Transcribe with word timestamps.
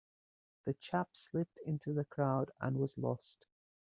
The 0.65 0.73
chap 0.73 1.09
slipped 1.15 1.59
into 1.59 1.93
the 1.93 2.05
crowd 2.05 2.49
and 2.59 2.79
was 2.79 2.97
lost. 2.97 3.45